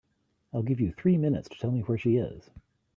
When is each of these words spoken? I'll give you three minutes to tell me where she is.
I'll 0.51 0.63
give 0.63 0.79
you 0.81 0.91
three 0.93 1.15
minutes 1.15 1.47
to 1.49 1.59
tell 1.59 1.69
me 1.69 1.81
where 1.81 1.99
she 1.99 2.15
is. 2.15 2.49